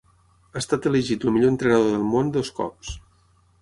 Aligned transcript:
Ha 0.53 0.57
estat 0.61 0.87
elegit 0.93 1.27
el 1.27 1.35
millor 1.37 1.53
entrenador 1.55 1.95
del 1.99 2.09
món 2.17 2.35
dos 2.39 2.53
cops. 2.63 3.01